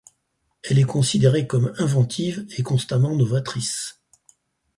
[0.63, 3.99] Elle est considérée comme inventive et constamment novatrice.